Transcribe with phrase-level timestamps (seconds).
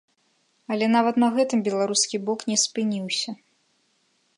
[0.75, 3.31] Але нават на гэтым беларускі бок не спыніўся.